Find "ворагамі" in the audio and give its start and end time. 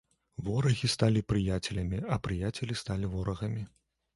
3.13-3.63